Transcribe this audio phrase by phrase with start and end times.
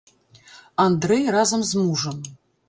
[0.85, 2.17] Андрэй разам з мужам.